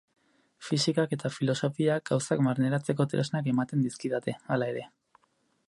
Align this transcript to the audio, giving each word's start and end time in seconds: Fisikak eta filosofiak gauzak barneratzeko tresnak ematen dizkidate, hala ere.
Fisikak 0.67 1.11
eta 1.17 1.29
filosofiak 1.33 2.07
gauzak 2.11 2.41
barneratzeko 2.47 3.07
tresnak 3.13 3.51
ematen 3.53 3.87
dizkidate, 3.89 4.35
hala 4.57 4.71
ere. 4.75 4.87